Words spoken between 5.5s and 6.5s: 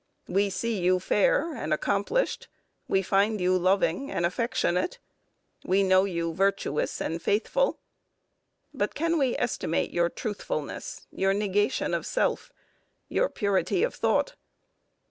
we know you